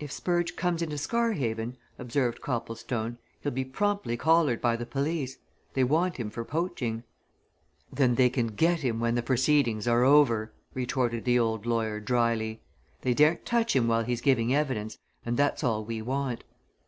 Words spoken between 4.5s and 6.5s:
by the police. They want him for